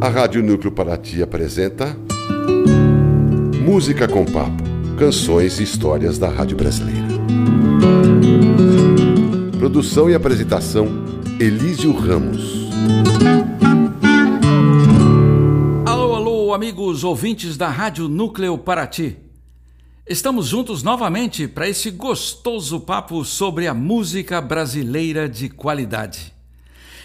[0.00, 1.96] A Rádio Núcleo Paraty apresenta
[3.64, 4.62] Música com Papo,
[4.98, 7.06] canções e histórias da Rádio Brasileira.
[9.58, 10.88] Produção e apresentação
[11.38, 12.70] Elísio Ramos.
[15.84, 19.25] Alô, alô, amigos ouvintes da Rádio Núcleo Paraty.
[20.08, 26.32] Estamos juntos novamente para esse gostoso papo sobre a música brasileira de qualidade.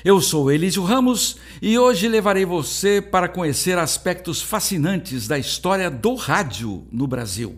[0.06, 6.14] Eu sou Elísio Ramos e hoje levarei você para conhecer aspectos fascinantes da história do
[6.14, 7.58] rádio no Brasil.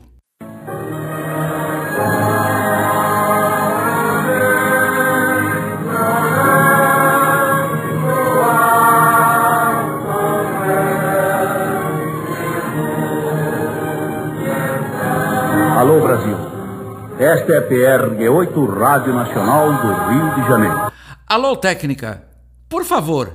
[17.54, 20.92] É a PRG8 Rádio Nacional do Rio de Janeiro.
[21.28, 22.24] Alô, técnica.
[22.68, 23.32] Por favor,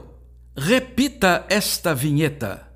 [0.56, 2.66] repita esta vinheta.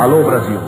[0.00, 0.58] Alô Brasil.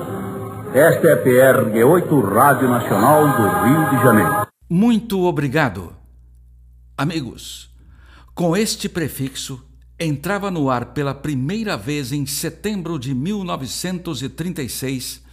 [0.75, 4.38] Esta é a PRG8 Rádio Nacional do Rio de Janeiro.
[4.71, 5.97] Muito obrigado.
[6.97, 7.71] Amigos,
[8.35, 9.65] com este prefixo
[9.99, 15.27] entrava no ar pela primeira vez em setembro de 1936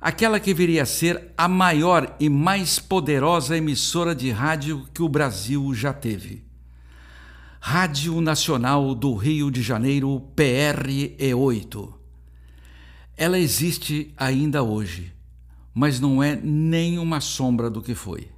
[0.00, 5.08] aquela que viria a ser a maior e mais poderosa emissora de rádio que o
[5.08, 6.44] Brasil já teve.
[7.58, 11.94] Rádio Nacional do Rio de Janeiro, PRE8.
[13.16, 15.14] Ela existe ainda hoje,
[15.72, 18.33] mas não é nem uma sombra do que foi.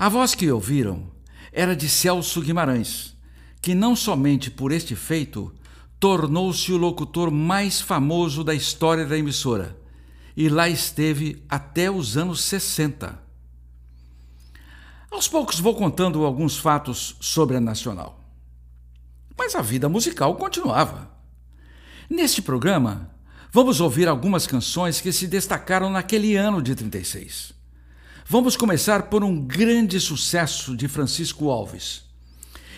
[0.00, 1.12] A voz que ouviram
[1.52, 3.14] era de Celso Guimarães
[3.60, 5.54] que não somente por este feito
[5.98, 9.78] tornou-se o locutor mais famoso da história da emissora
[10.34, 13.20] e lá esteve até os anos 60.
[15.10, 18.24] Aos poucos vou contando alguns fatos sobre a Nacional.
[19.36, 21.10] Mas a vida musical continuava.
[22.08, 23.14] Neste programa,
[23.52, 27.59] vamos ouvir algumas canções que se destacaram naquele ano de 36.
[28.32, 32.04] Vamos começar por um grande sucesso de Francisco Alves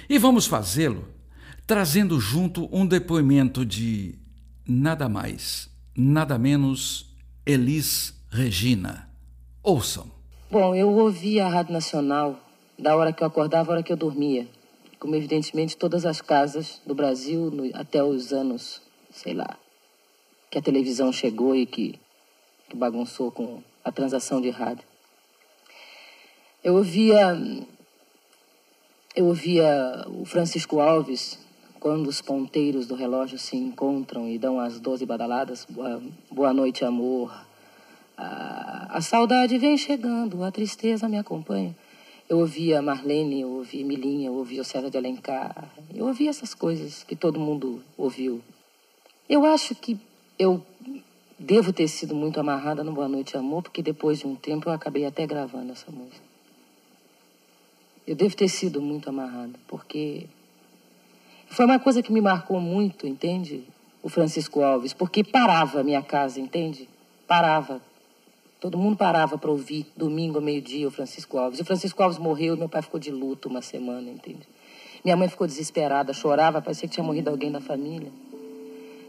[0.09, 1.07] e vamos fazê-lo
[1.67, 4.15] trazendo junto um depoimento de
[4.67, 7.15] nada mais, nada menos
[7.45, 9.11] Elis Regina.
[9.63, 10.11] Ouçam.
[10.51, 12.41] Bom, eu ouvia a Rádio Nacional
[12.79, 14.49] da hora que eu acordava à hora que eu dormia.
[14.99, 18.81] Como evidentemente todas as casas do Brasil no, até os anos,
[19.11, 19.59] sei lá,
[20.51, 22.01] que a televisão chegou e que,
[22.71, 24.92] que bagunçou com a transação de rádio.
[26.65, 27.37] Eu ouvia
[29.17, 31.37] eu ouvia o Francisco Alves,
[31.81, 36.01] quando os ponteiros do relógio se encontram e dão as doze badaladas, boa,
[36.31, 37.35] boa noite, amor.
[38.17, 41.77] A, a saudade vem chegando, a tristeza me acompanha.
[42.29, 46.55] Eu ouvia Marlene, eu ouvia Milinha, eu ouvia o César de Alencar, eu ouvia essas
[46.55, 48.41] coisas que todo mundo ouviu.
[49.29, 49.99] Eu acho que
[50.39, 50.65] eu
[51.37, 54.73] devo ter sido muito amarrada no Boa Noite Amor, porque depois de um tempo eu
[54.73, 56.32] acabei até gravando essa música.
[58.07, 60.27] Eu devo ter sido muito amarrada, porque
[61.47, 63.65] foi uma coisa que me marcou muito, entende?
[64.03, 66.89] O Francisco Alves, porque parava a minha casa, entende?
[67.29, 67.81] Parava.
[68.59, 71.59] Todo mundo parava para ouvir, domingo ao meio-dia, o Francisco Alves.
[71.59, 74.47] E o Francisco Alves morreu meu pai ficou de luto uma semana, entende?
[75.05, 78.11] Minha mãe ficou desesperada, chorava, parecia que tinha morrido alguém da família.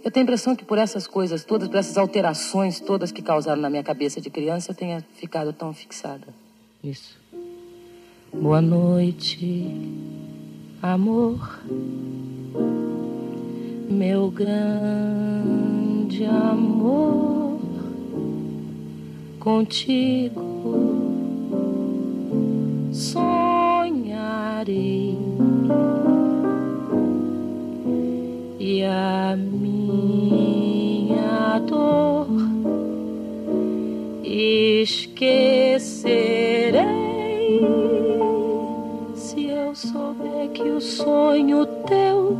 [0.03, 3.61] Eu tenho a impressão que por essas coisas todas, por essas alterações todas que causaram
[3.61, 6.27] na minha cabeça de criança, eu tenha ficado tão fixada
[6.83, 7.17] nisso.
[8.33, 9.67] Boa noite,
[10.81, 11.61] amor,
[13.87, 17.59] meu grande amor,
[19.39, 20.41] contigo
[22.91, 23.95] sonharei.
[28.59, 30.79] E a minha
[31.59, 32.27] dor
[34.23, 35.43] esquecerei
[40.63, 42.37] que o sonho teu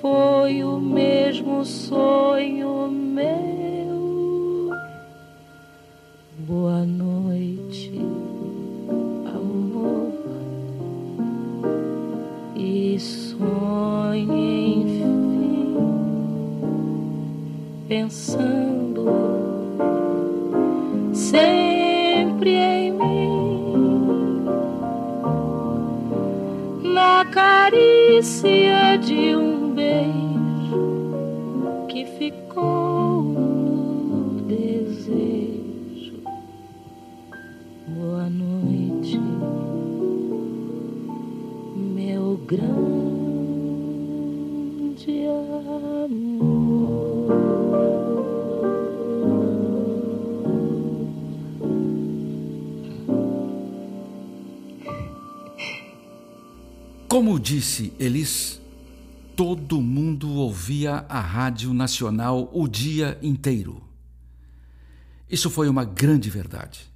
[0.00, 4.70] foi o mesmo sonho meu.
[6.46, 7.92] Boa noite,
[9.26, 10.14] amor,
[12.56, 15.76] e sonhe enfim,
[17.86, 19.04] pensando
[21.12, 21.57] sempre
[27.70, 31.06] carícia de um beijo
[31.86, 36.22] que ficou no desejo.
[37.88, 39.20] Boa noite,
[41.76, 42.87] meu grande
[57.18, 58.60] Como disse Elis,
[59.34, 63.82] todo mundo ouvia a Rádio Nacional o dia inteiro.
[65.28, 66.88] Isso foi uma grande verdade.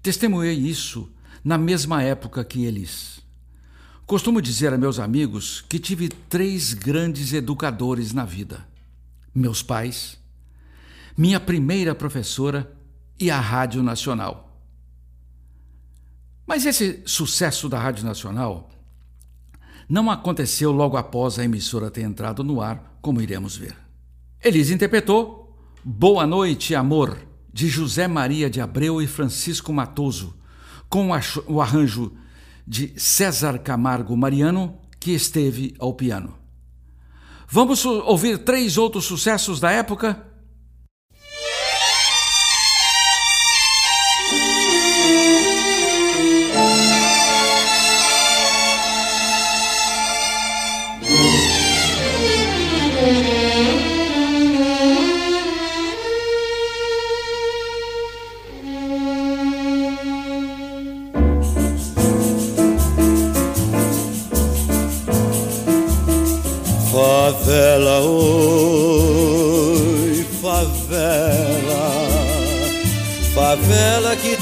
[0.00, 1.10] Testemunhei isso
[1.42, 3.18] na mesma época que Elis.
[4.06, 8.64] Costumo dizer a meus amigos que tive três grandes educadores na vida:
[9.34, 10.16] meus pais,
[11.16, 12.72] minha primeira professora
[13.18, 14.62] e a Rádio Nacional.
[16.46, 18.70] Mas esse sucesso da Rádio Nacional
[19.90, 23.76] não aconteceu logo após a emissora ter entrado no ar, como iremos ver.
[24.42, 27.18] Elis interpretou Boa Noite, Amor,
[27.52, 30.36] de José Maria de Abreu e Francisco Matoso,
[30.88, 31.10] com
[31.48, 32.12] o arranjo
[32.64, 36.34] de César Camargo Mariano, que esteve ao piano.
[37.48, 40.24] Vamos ouvir três outros sucessos da época?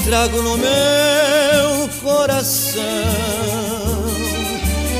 [0.09, 2.81] Trago no meu coração.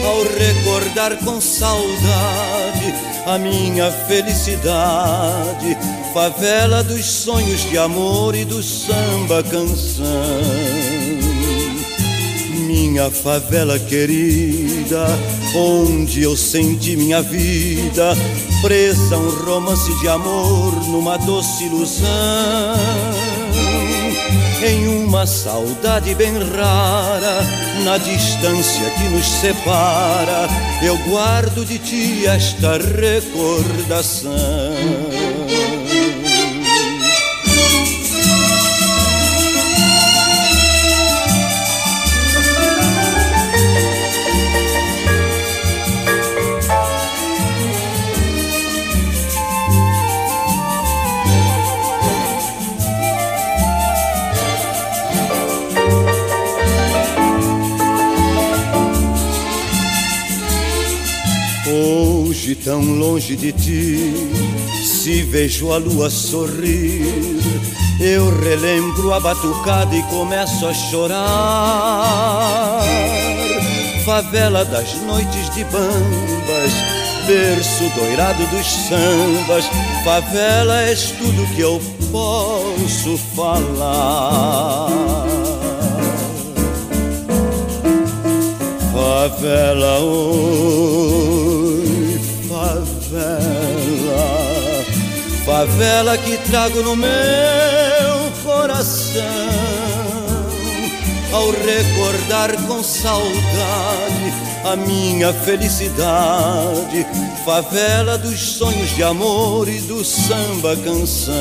[0.06, 2.94] Ao recordar com saudade
[3.26, 5.76] a minha felicidade,
[6.14, 10.06] favela dos sonhos de amor e do samba canção
[12.68, 15.08] minha favela querida,
[15.56, 18.16] onde eu senti minha vida,
[18.62, 23.19] presa um romance de amor numa doce ilusão.
[24.62, 27.42] Em uma saudade bem rara,
[27.86, 30.50] na distância que nos separa,
[30.84, 34.34] eu guardo de ti esta recordação.
[62.64, 64.14] Tão longe de ti,
[64.84, 67.40] se vejo a lua sorrir,
[68.00, 71.22] eu relembro a batucada e começo a chorar.
[74.06, 76.72] Favela das noites de bambas,
[77.28, 79.66] berço doirado dos sambas,
[80.04, 81.82] favela és tudo que eu
[82.12, 84.90] posso falar.
[88.92, 91.39] Favela, oh
[95.60, 97.10] favela que trago no meu
[98.46, 99.22] coração.
[101.34, 107.06] Ao recordar com saudade a minha felicidade,
[107.44, 111.36] favela dos sonhos de amor e do samba canção.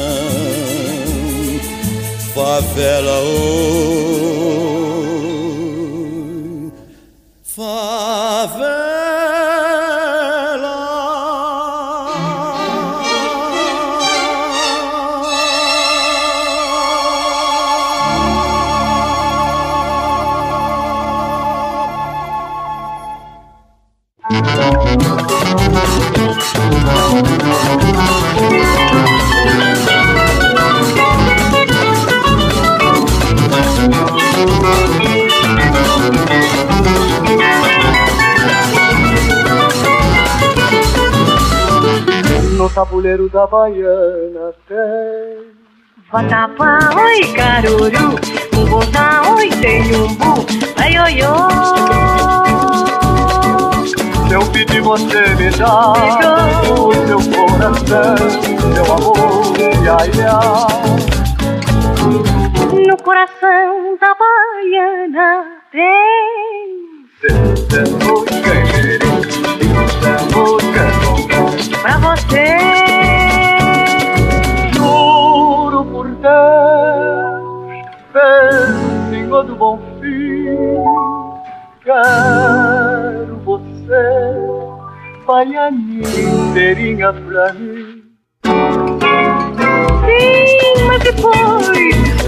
[2.34, 3.52] Favela, oi,
[7.44, 8.87] favela.
[42.78, 45.50] Tabuleiro da Baiana tem.
[46.12, 48.14] Vatapá, oi caruru,
[48.56, 51.16] um botá, oi tem um bu, ai oi
[54.28, 55.92] Se eu pedir você me dá
[56.70, 58.16] o seu coração,
[58.74, 59.56] seu amor,
[59.98, 60.78] ai ai.
[62.86, 67.08] No coração da Baiana tem.
[67.20, 68.37] Descendo,
[85.44, 88.02] inteirinha pra mim.
[90.46, 91.68] Sim, mas depois,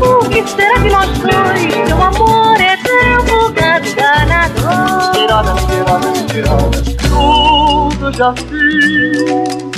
[0.00, 1.88] o que será de nós dois?
[1.88, 2.76] Meu amor é
[3.24, 5.12] bugado, enganador.
[5.12, 9.70] Tirada, tirada, tirada, tudo já fiz.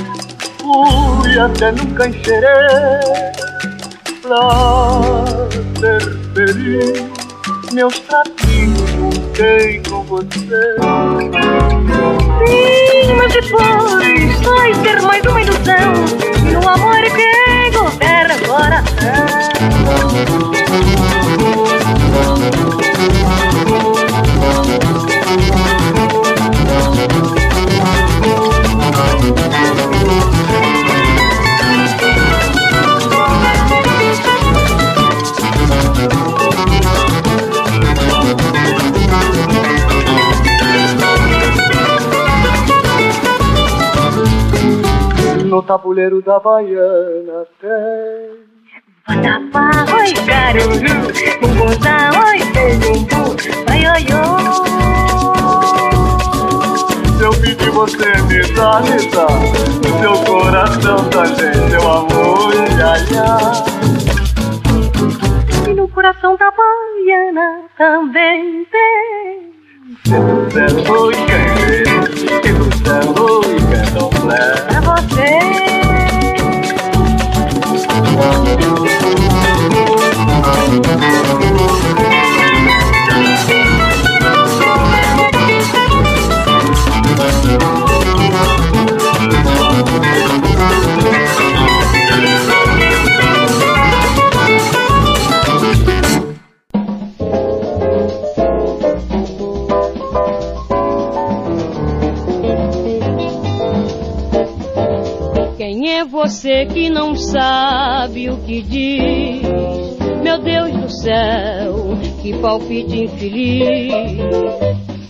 [0.61, 2.51] Fui até nunca enxerei
[4.21, 4.43] pra
[5.79, 6.01] ser
[6.33, 7.03] feliz.
[7.73, 8.92] Meus tratinhos
[9.33, 10.75] juntei com você.
[12.45, 15.93] Sim, mas depois vai ser mais uma ilusão.
[16.49, 18.93] E o amor quem governa o coração.
[45.63, 48.43] Tabuleiro da Baiana tem
[49.07, 50.95] Vatapá, oi caruru,
[51.41, 53.35] bumbuzá, oi bumbu,
[53.69, 54.05] oi oi
[57.17, 62.93] Se eu pedir você me dá, me dá O seu coração também, seu amor, ia,
[63.11, 63.27] ia
[65.69, 69.52] E no coração da baiana também tem.
[70.05, 71.45] Se tu der oi, quer
[72.13, 75.43] Se tu der oi, quer domblé Pra você.
[106.03, 109.41] É você que não sabe o que diz?
[110.21, 113.93] Meu Deus do céu, que palpite infeliz.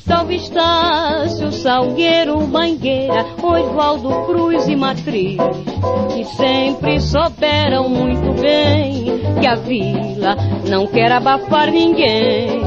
[0.06, 5.38] Salve Estácio, Salgueiro, Mangueira, Oswaldo Cruz e Matriz,
[6.14, 9.06] que sempre souberam muito bem
[9.42, 10.36] que a vila
[10.70, 12.62] não quer abafar ninguém,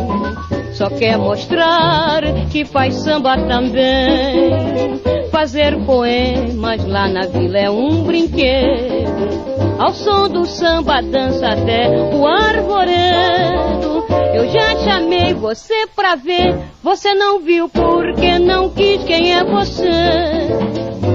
[0.72, 5.15] só quer mostrar que faz samba também.
[5.36, 9.76] Fazer poemas lá na vila é um brinquedo.
[9.78, 14.06] Ao som do samba dança até o arvoredo.
[14.34, 19.04] Eu já chamei você pra ver, você não viu porque não quis.
[19.04, 19.90] Quem é você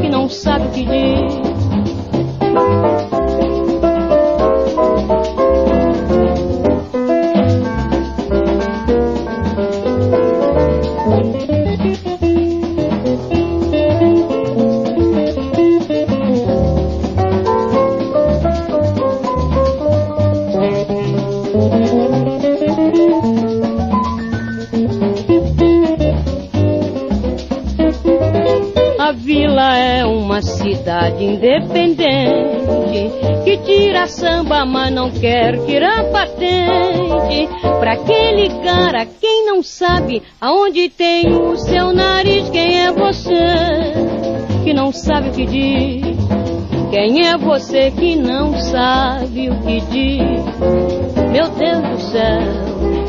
[0.04, 1.51] que não sabe o que diz?
[30.42, 32.72] Cidade independente
[33.44, 37.50] que tira samba, mas não quer tirar patente.
[37.80, 43.92] Pra aquele cara, quem não sabe aonde tem o seu nariz, quem é você
[44.64, 46.18] que não sabe o que diz?
[46.92, 50.44] Quem é você que não sabe o que diz?
[51.32, 52.42] Meu Deus do céu,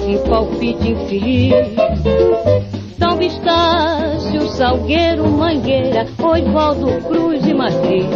[0.05, 2.82] que palpite infeliz.
[2.99, 8.07] São Estácio, Salgueiro, Mangueira, Oswaldo Cruz e Matriz,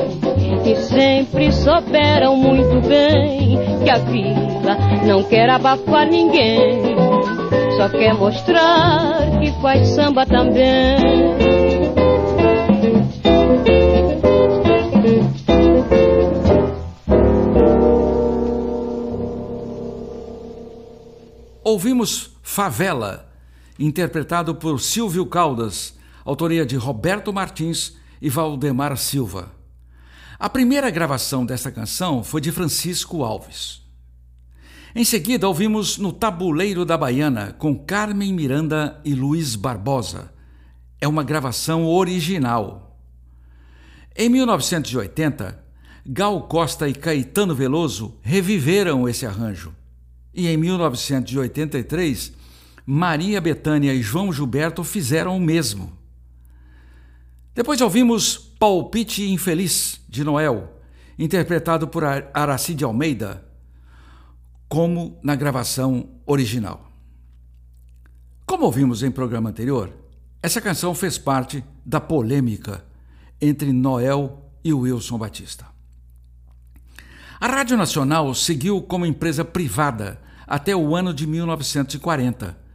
[0.62, 6.96] que sempre souberam muito bem que a vila não quer abafar ninguém,
[7.76, 10.96] só quer mostrar que faz samba também.
[21.62, 23.26] Ouvimos Favela,
[23.78, 29.52] interpretado por Silvio Caldas, autoria de Roberto Martins e Valdemar Silva.
[30.38, 33.82] A primeira gravação desta canção foi de Francisco Alves.
[34.94, 40.32] Em seguida, ouvimos No Tabuleiro da Baiana, com Carmen Miranda e Luiz Barbosa.
[41.00, 42.98] É uma gravação original.
[44.16, 45.62] Em 1980,
[46.06, 49.74] Gal Costa e Caetano Veloso reviveram esse arranjo.
[50.32, 52.32] E em 1983,
[52.86, 55.92] Maria Bethânia e João Gilberto fizeram o mesmo.
[57.52, 60.72] Depois ouvimos Palpite Infeliz, de Noel,
[61.18, 63.44] interpretado por Aracide Almeida,
[64.68, 66.92] como na gravação original.
[68.46, 69.92] Como ouvimos em programa anterior,
[70.40, 72.84] essa canção fez parte da polêmica
[73.40, 75.66] entre Noel e Wilson Batista.
[77.40, 82.65] A Rádio Nacional seguiu como empresa privada até o ano de 1940,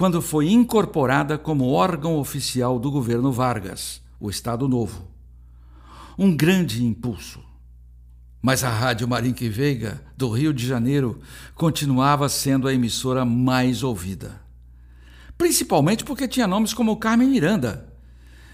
[0.00, 5.06] quando foi incorporada como órgão oficial do governo Vargas, o Estado Novo.
[6.18, 7.38] Um grande impulso.
[8.40, 11.20] Mas a Rádio Marinque Veiga, do Rio de Janeiro,
[11.54, 14.40] continuava sendo a emissora mais ouvida.
[15.36, 17.86] Principalmente porque tinha nomes como Carmen Miranda.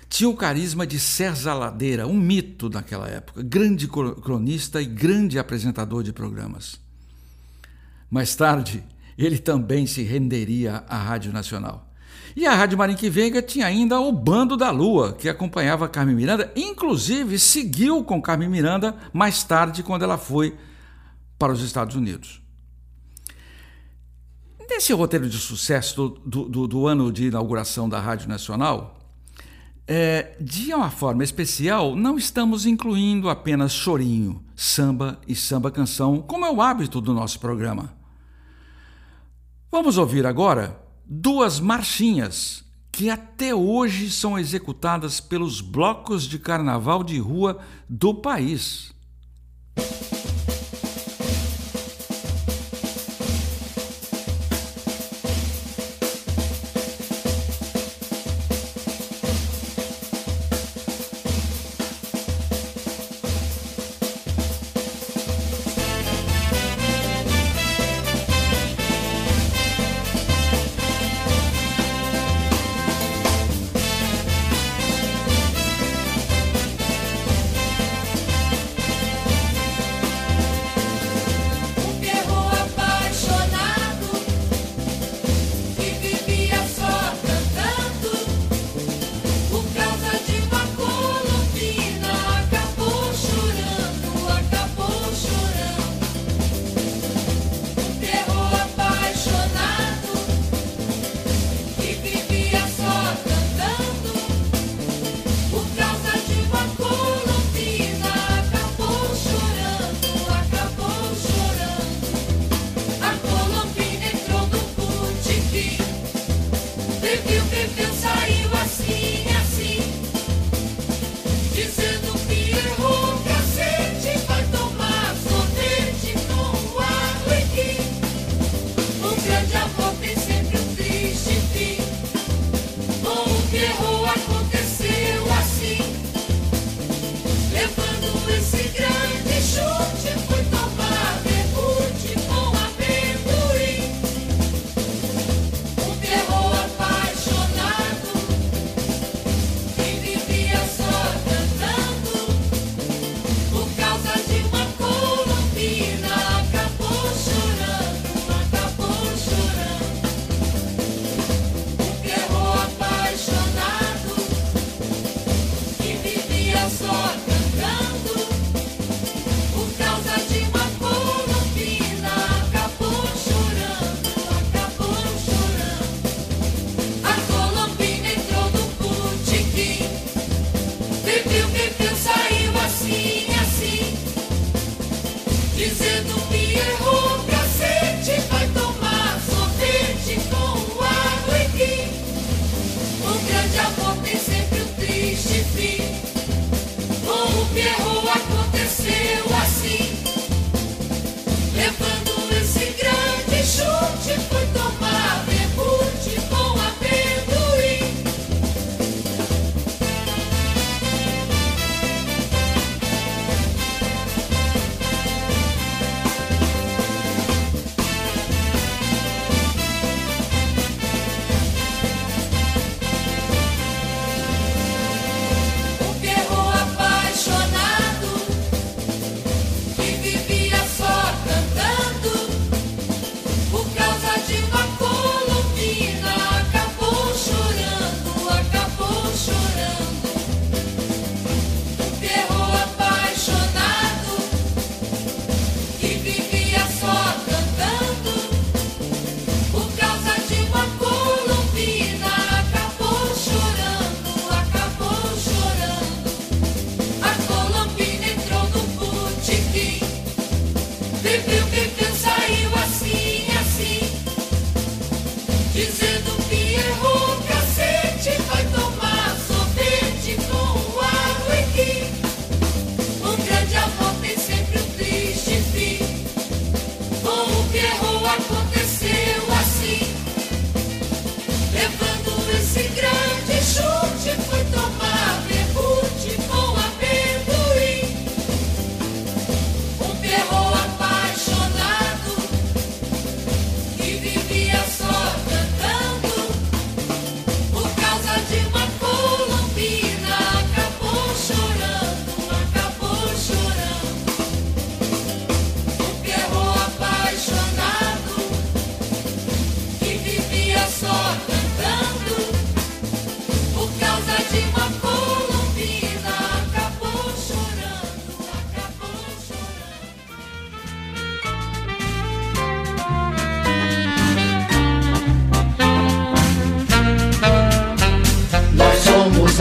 [0.08, 6.02] Tinha o carisma de César Ladeira, um mito naquela época, grande cronista e grande apresentador
[6.02, 6.80] de programas.
[8.10, 8.82] Mais tarde,
[9.24, 11.86] ele também se renderia à Rádio Nacional.
[12.36, 16.52] E a Rádio Marinque Veiga tinha ainda o Bando da Lua, que acompanhava Carmen Miranda,
[16.54, 20.54] inclusive seguiu com Carmen Miranda mais tarde, quando ela foi
[21.38, 22.42] para os Estados Unidos.
[24.68, 29.00] Nesse roteiro de sucesso do, do, do ano de inauguração da Rádio Nacional,
[29.88, 36.44] é, de uma forma especial, não estamos incluindo apenas chorinho, samba e samba canção, como
[36.44, 37.95] é o hábito do nosso programa.
[39.70, 47.18] Vamos ouvir agora duas marchinhas que até hoje são executadas pelos blocos de carnaval de
[47.18, 47.58] rua
[47.88, 48.94] do país.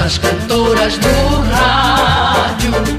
[0.05, 2.94] As cantoras do rádio,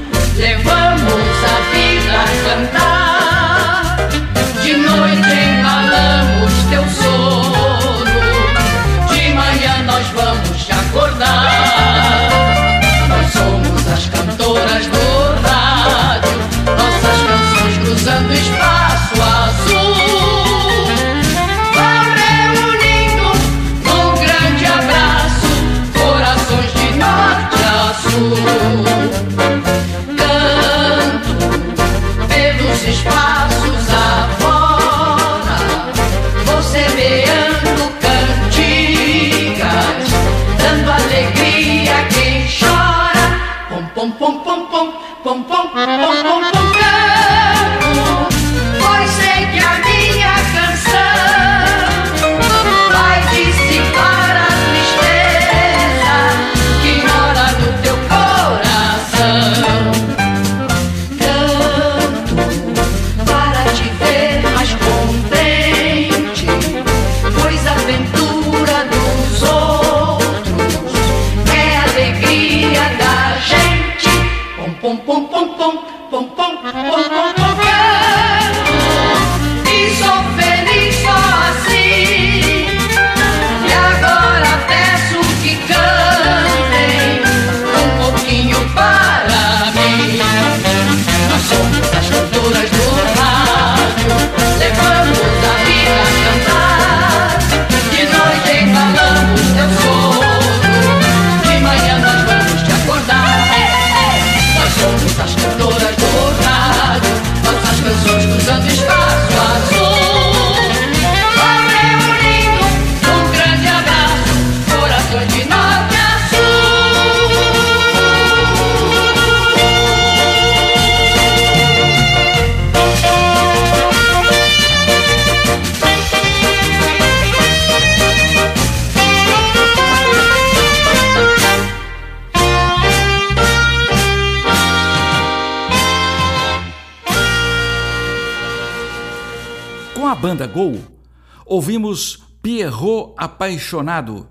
[141.57, 144.29] ouvimos Pierrot Apaixonado,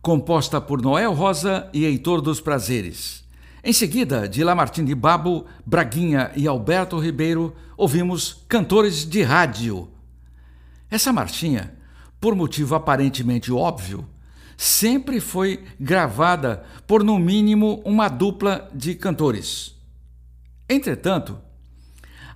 [0.00, 3.24] composta por Noel Rosa e Heitor dos Prazeres.
[3.64, 9.88] Em seguida, de Lamartine Babo, Braguinha e Alberto Ribeiro, ouvimos Cantores de Rádio.
[10.88, 11.76] Essa marchinha,
[12.20, 14.08] por motivo aparentemente óbvio,
[14.56, 19.74] sempre foi gravada por no mínimo uma dupla de cantores.
[20.68, 21.40] Entretanto,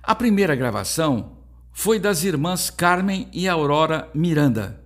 [0.03, 1.42] a primeira gravação
[1.73, 4.79] foi das irmãs Carmen e Aurora Miranda.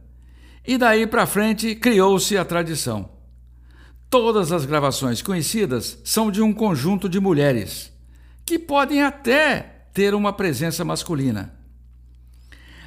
[0.66, 3.10] E daí para frente criou-se a tradição.
[4.10, 7.92] Todas as gravações conhecidas são de um conjunto de mulheres,
[8.46, 11.54] que podem até ter uma presença masculina.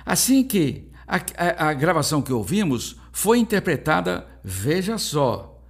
[0.04, 5.62] Assim que a, a, a gravação que ouvimos foi interpretada, veja só,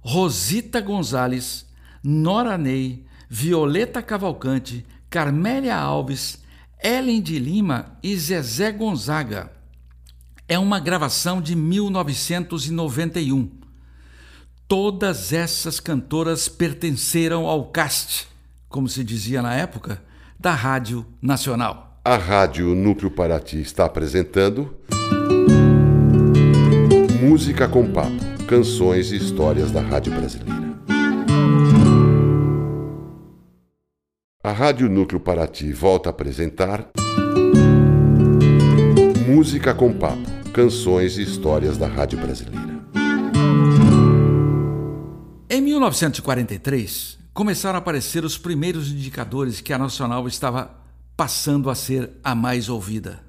[0.00, 1.66] Rosita Gonzalez,
[2.02, 6.42] Nora Ney, Violeta Cavalcante, Carmélia Alves,
[6.82, 9.50] Ellen de Lima e Zezé Gonzaga.
[10.48, 13.50] É uma gravação de 1991.
[14.68, 18.28] Todas essas cantoras pertenceram ao cast,
[18.68, 20.02] como se dizia na época,
[20.38, 22.00] da Rádio Nacional.
[22.04, 24.76] A Rádio Núcleo Paraty está apresentando
[27.20, 30.65] Música com Papo, canções e histórias da Rádio Brasileira.
[34.46, 36.88] A Rádio Núcleo Paraty volta a apresentar
[39.26, 40.22] Música com Papo,
[40.54, 42.80] canções e histórias da Rádio Brasileira.
[45.50, 50.78] Em 1943, começaram a aparecer os primeiros indicadores que a Nacional estava
[51.16, 53.24] passando a ser a mais ouvida.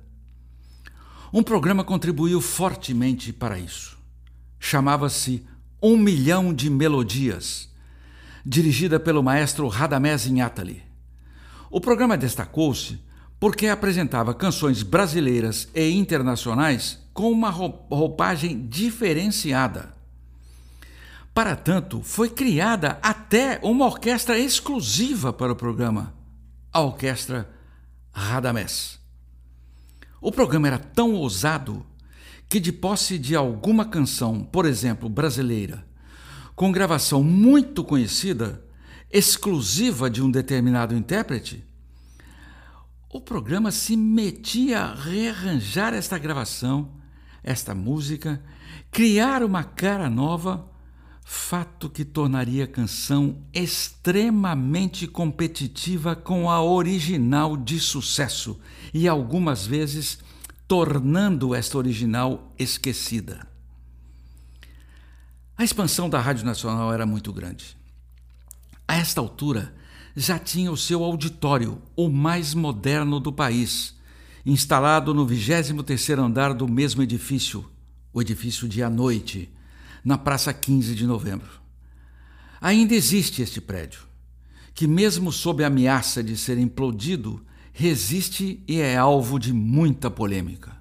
[1.34, 3.98] Um programa contribuiu fortemente para isso.
[4.60, 5.44] Chamava-se
[5.82, 7.74] Um Milhão de Melodias,
[8.46, 10.86] dirigida pelo maestro Radamés Inhatali.
[11.70, 13.00] O programa destacou-se
[13.40, 19.96] porque apresentava canções brasileiras e internacionais com uma roupagem diferenciada.
[21.34, 26.14] Para tanto, foi criada até uma orquestra exclusiva para o programa,
[26.74, 27.48] a Orquestra
[28.12, 29.00] Radamés.
[30.20, 31.86] O programa era tão ousado
[32.50, 35.86] que, de posse de alguma canção, por exemplo, brasileira,
[36.56, 38.64] com gravação muito conhecida,
[39.12, 41.64] exclusiva de um determinado intérprete,
[43.10, 46.92] o programa se metia a rearranjar esta gravação,
[47.42, 48.44] esta música,
[48.92, 50.70] criar uma cara nova,
[51.24, 58.60] fato que tornaria a canção extremamente competitiva com a original de sucesso
[58.94, 60.20] e algumas vezes
[60.68, 63.48] tornando esta original esquecida.
[65.58, 67.76] A expansão da Rádio Nacional era muito grande.
[68.88, 69.76] A esta altura,
[70.16, 73.96] já tinha o seu auditório, o mais moderno do país,
[74.46, 77.70] instalado no 23º andar do mesmo edifício,
[78.14, 79.52] o edifício de à noite,
[80.04, 81.60] na Praça 15 de Novembro.
[82.62, 84.02] Ainda existe este prédio,
[84.74, 90.76] que, mesmo sob a ameaça de ser implodido, resiste e é alvo de muita polêmica.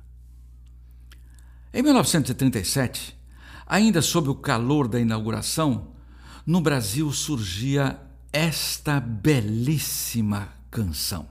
[1.75, 3.19] Em 1937,
[3.67, 5.89] ainda sob o calor da inauguração,
[6.47, 7.99] no Brasil surgia
[8.33, 11.27] esta belíssima canção.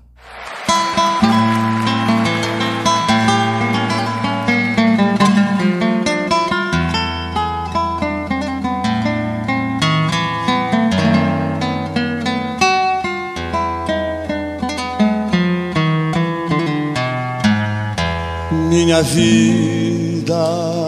[18.69, 20.84] Minha vida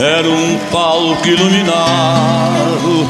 [0.00, 3.06] era um palco iluminado.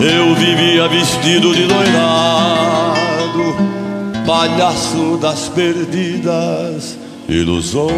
[0.00, 3.54] Eu vivia vestido de doirado,
[4.26, 7.92] palhaço das perdidas ilusões.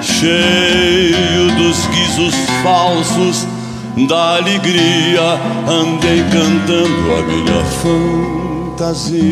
[0.00, 3.46] Cheio dos guizos falsos
[4.08, 7.64] da alegria, andei cantando a minha
[8.78, 9.24] fantasia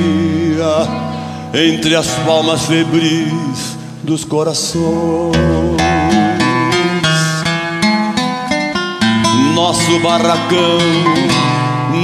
[1.54, 4.82] entre as palmas febris dos corações.
[9.54, 10.78] Nosso barracão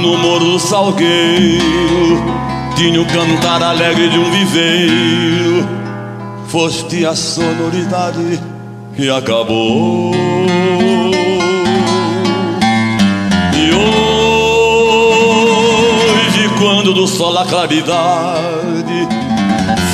[0.01, 2.23] no Morro do Salgueiro
[2.75, 5.67] tinha o cantar alegre de um viveiro.
[6.47, 8.39] Foste a sonoridade
[8.95, 10.13] que acabou.
[13.55, 13.71] E
[16.23, 19.18] hoje, quando do sol a claridade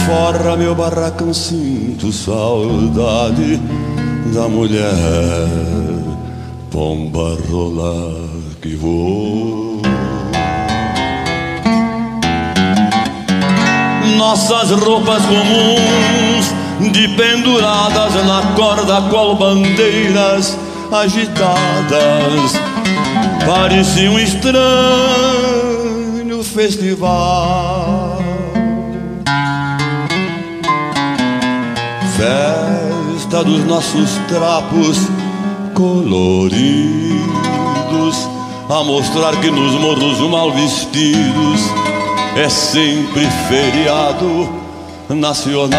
[0.06, 3.60] forra meu barracão, sinto saudade
[4.34, 4.94] da mulher
[6.70, 8.14] pomba rola
[8.62, 9.82] que voou.
[14.18, 16.54] Nossas roupas comuns,
[16.92, 20.58] de penduradas na corda, qual bandeiras
[20.92, 22.54] agitadas,
[23.46, 24.66] parecia um estranho
[26.44, 28.05] festival.
[32.16, 34.98] Festa dos nossos trapos
[35.74, 37.20] coloridos,
[38.70, 41.60] a mostrar que nos morros mal vestidos
[42.38, 44.50] é sempre feriado
[45.10, 45.78] nacional.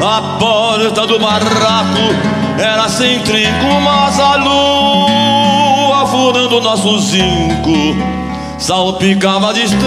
[0.00, 2.14] A porta do barraco
[2.60, 8.15] era sem trinco, mas a lua furando nosso zinco
[8.58, 9.86] salpicava de estrelas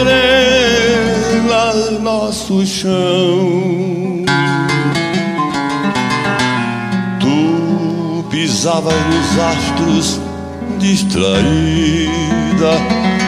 [2.02, 4.24] nosso chão.
[7.20, 10.20] Tu pisavas nos astros
[10.80, 12.10] distraída,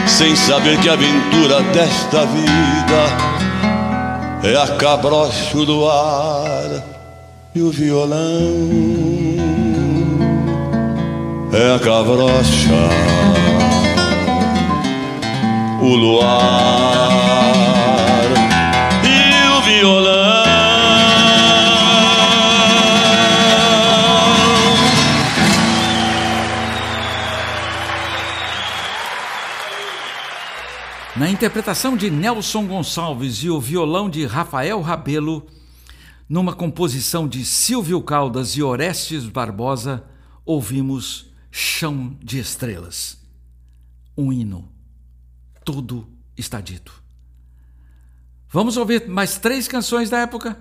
[0.06, 3.32] sem saber que a aventura desta vida
[4.44, 6.82] é a cabrocho do ar
[7.54, 8.18] e o violão
[11.52, 12.88] é a cabrocha
[15.82, 17.10] o luar
[19.04, 20.44] e o violão.
[31.16, 35.44] Na interpretação de Nelson Gonçalves e o violão de Rafael Rabelo,
[36.28, 40.04] numa composição de Silvio Caldas e Orestes Barbosa,
[40.46, 43.20] ouvimos Chão de Estrelas.
[44.16, 44.71] Um hino
[45.64, 47.02] tudo está dito.
[48.50, 50.56] Vamos ouvir mais três canções da época?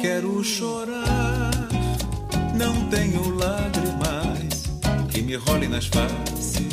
[0.00, 1.50] Quero chorar,
[2.54, 4.64] não tenho lágrimas
[5.10, 6.68] que me rolem nas faces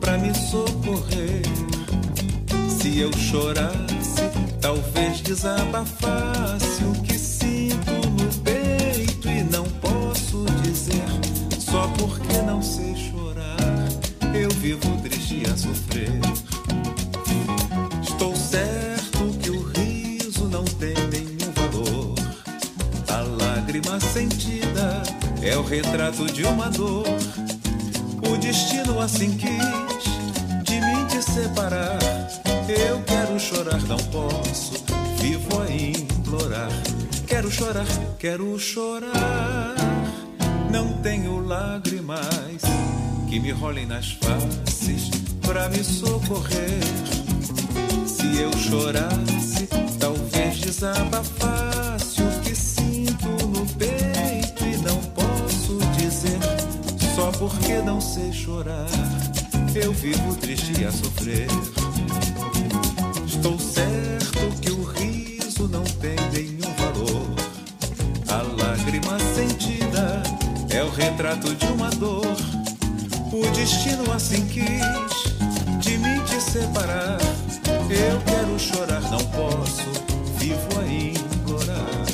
[0.00, 1.42] para me socorrer.
[2.68, 4.20] Se eu chorasse,
[4.60, 6.03] talvez desabafasse
[26.14, 27.04] De uma dor.
[28.28, 30.04] O destino assim quis
[30.62, 31.98] de mim te separar.
[32.68, 34.84] Eu quero chorar, não posso,
[35.18, 36.70] vivo a implorar.
[37.26, 37.86] Quero chorar,
[38.18, 39.74] quero chorar.
[40.70, 42.62] Não tenho lágrimas
[43.28, 45.10] que me rolem nas faces
[45.42, 46.80] pra me socorrer.
[48.06, 49.66] Se eu chorasse,
[49.98, 51.73] talvez desabafasse
[57.48, 58.86] porque não sei chorar,
[59.74, 61.46] eu vivo triste a sofrer.
[63.26, 67.26] Estou certo que o riso não tem nenhum valor.
[68.28, 70.22] A lágrima sentida
[70.70, 72.24] é o retrato de uma dor.
[73.30, 77.18] O destino assim quis de mim te separar.
[77.90, 79.82] Eu quero chorar, não posso,
[80.38, 82.04] vivo a implorar.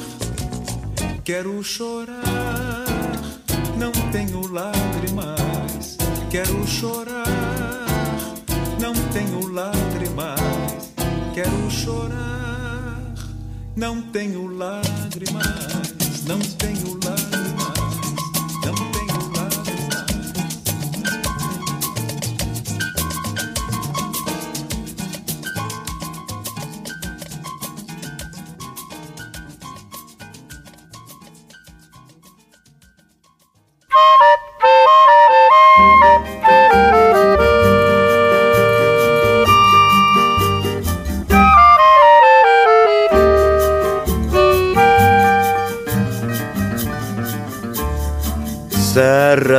[1.23, 2.80] Quero chorar,
[3.81, 5.97] não tenho lágrimas.
[6.31, 7.87] Quero chorar,
[8.79, 10.93] não tenho lágrimas.
[11.35, 13.15] Quero chorar,
[13.75, 16.25] não tenho lágrimas.
[16.27, 17.00] Não tenho lágrimas,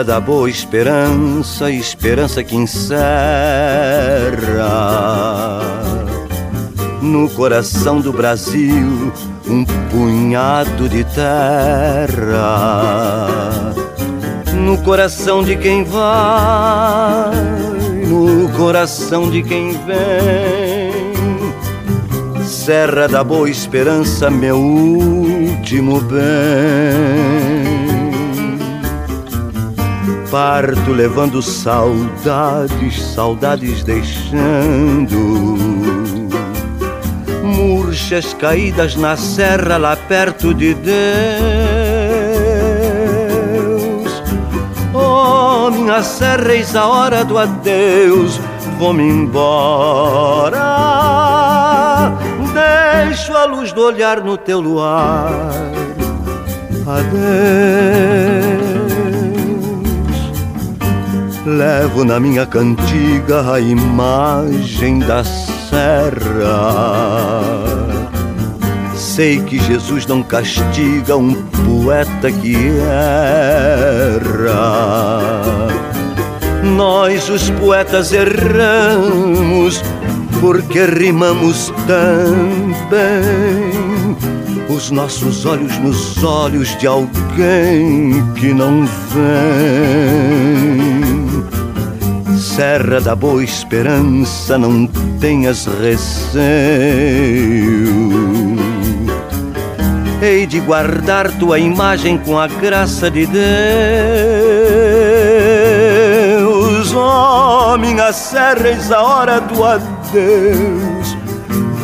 [0.01, 2.99] Serra da Boa Esperança, esperança que encerra
[7.01, 9.13] no coração do Brasil
[9.47, 12.39] um punhado de terra.
[14.55, 17.35] No coração de quem vai,
[18.07, 20.91] no coração de quem vem.
[22.43, 27.60] Serra da Boa Esperança, meu último bem.
[30.31, 35.17] Parto levando saudades, saudades deixando
[37.43, 40.93] murchas caídas na serra lá perto de Deus.
[44.93, 48.39] Oh, minha serra, eis a hora do adeus,
[48.79, 50.61] vou-me embora.
[52.53, 55.51] Deixo a luz do olhar no teu luar.
[56.87, 58.70] Adeus.
[61.45, 66.61] Levo na minha cantiga a imagem da serra.
[68.95, 74.59] Sei que Jesus não castiga um poeta que erra.
[76.63, 79.81] Nós, os poetas, erramos
[80.39, 82.61] porque rimamos também.
[84.69, 91.00] Os nossos olhos nos olhos de alguém que não vem.
[92.55, 94.85] Serra da Boa Esperança, não
[95.21, 96.41] tenhas receio.
[100.21, 103.41] Hei de guardar tua imagem com a graça de Deus.
[106.93, 111.15] Oh, minha serra, eis a hora do adeus.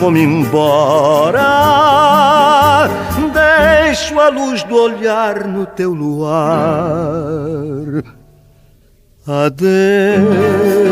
[0.02, 1.40] Vou-me embora,
[3.34, 6.44] deixo a luz do olhar no teu luar.
[9.28, 10.87] Adeus.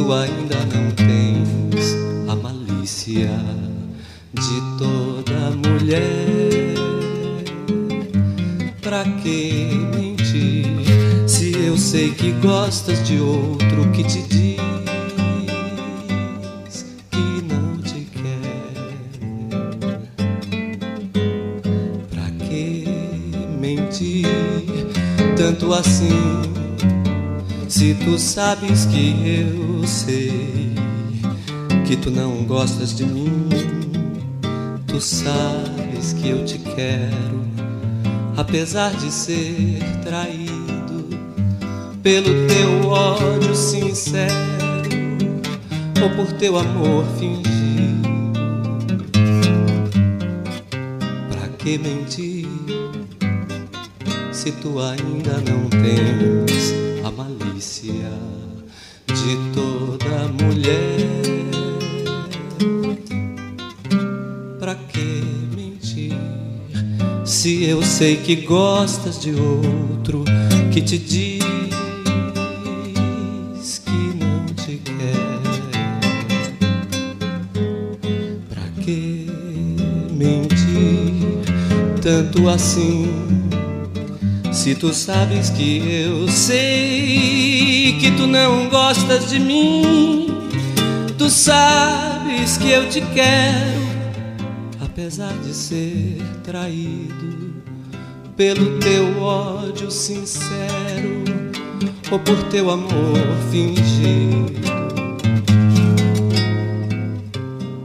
[0.00, 1.94] tu ainda não tens
[2.26, 3.38] a malícia
[4.32, 6.74] de toda mulher.
[8.80, 10.64] Pra que mentir
[11.28, 14.56] se eu sei que gostas de outro que te diz
[17.10, 18.72] que não te quer?
[22.10, 22.86] Pra que
[23.60, 24.26] mentir
[25.36, 26.59] tanto assim?
[27.70, 30.74] Se tu sabes que eu sei
[31.86, 33.48] que tu não gostas de mim,
[34.88, 37.44] tu sabes que eu te quero,
[38.36, 41.16] apesar de ser traído
[42.02, 44.34] pelo teu ódio sincero
[46.02, 48.10] ou por teu amor fingido.
[51.30, 52.48] Pra que mentir
[54.32, 56.79] se tu ainda não tens
[57.60, 58.10] malícia
[59.06, 60.96] de toda mulher?
[64.58, 65.22] Pra que
[65.54, 66.16] mentir
[67.24, 70.24] se eu sei que gostas de outro
[70.72, 71.44] que te diz
[73.84, 75.40] que não te quer?
[78.48, 79.26] Pra que
[80.12, 81.42] mentir
[82.00, 83.39] tanto assim?
[84.60, 90.26] Se tu sabes que eu sei que tu não gostas de mim,
[91.16, 93.80] tu sabes que eu te quero,
[94.82, 97.54] apesar de ser traído
[98.36, 101.24] pelo teu ódio sincero
[102.10, 103.16] ou por teu amor
[103.50, 104.60] fingido.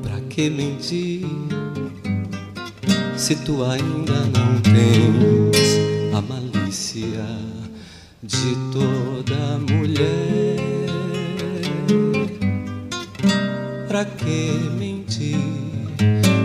[0.03, 1.25] Pra que mentir
[3.15, 5.54] se tu ainda não tens
[8.25, 10.57] de toda mulher.
[13.87, 15.37] Pra que mentir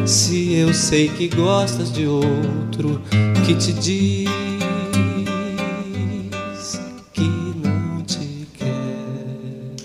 [0.07, 3.01] se eu sei que gostas de outro
[3.47, 4.31] que te diz
[7.13, 9.77] que não te quer?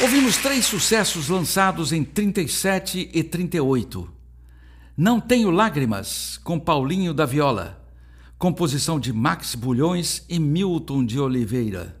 [0.00, 4.21] Ouvimos três sucessos lançados em 37 e 38.
[4.94, 7.82] Não Tenho Lágrimas, com Paulinho da Viola,
[8.38, 11.98] composição de Max Bulhões e Milton de Oliveira.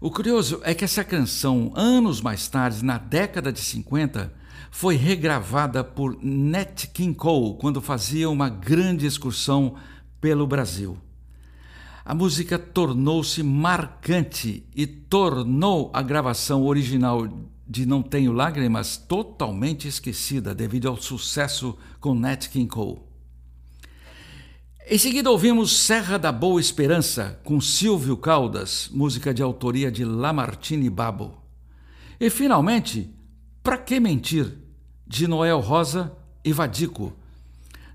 [0.00, 4.34] O curioso é que essa canção, anos mais tarde, na década de 50,
[4.68, 9.76] foi regravada por Nat King Cole quando fazia uma grande excursão
[10.20, 10.98] pelo Brasil.
[12.04, 17.28] A música tornou-se marcante e tornou a gravação original
[17.68, 23.00] de Não Tenho Lágrimas totalmente esquecida devido ao sucesso com Nat King Cole.
[24.88, 30.88] Em seguida ouvimos Serra da Boa Esperança com Silvio Caldas, música de autoria de Lamartine
[30.88, 31.42] Babo.
[32.20, 33.12] E finalmente,
[33.64, 34.56] Pra Que Mentir,
[35.04, 37.12] de Noel Rosa e Vadico,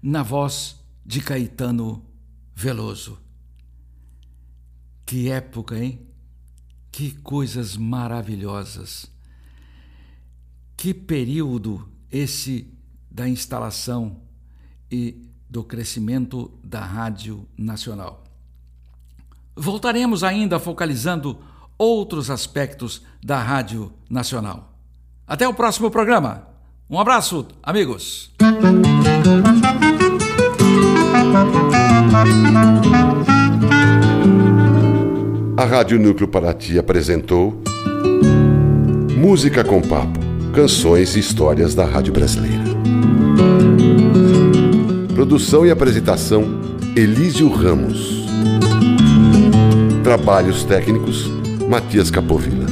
[0.03, 2.05] na voz de Caetano
[2.53, 3.19] Veloso.
[5.05, 6.07] Que época, hein?
[6.91, 9.10] Que coisas maravilhosas.
[10.81, 12.67] Que período esse
[13.07, 14.17] da instalação
[14.91, 15.15] e
[15.47, 18.23] do crescimento da Rádio Nacional.
[19.55, 21.37] Voltaremos ainda focalizando
[21.77, 24.73] outros aspectos da Rádio Nacional.
[25.27, 26.47] Até o próximo programa.
[26.89, 28.31] Um abraço, amigos.
[35.57, 37.61] A Rádio Núcleo Paraty apresentou
[39.15, 42.63] Música com Papo, canções e histórias da Rádio Brasileira.
[45.15, 46.43] Produção e apresentação
[46.95, 48.25] Elísio Ramos.
[50.03, 51.31] Trabalhos técnicos
[51.69, 52.65] Matias Capovilla.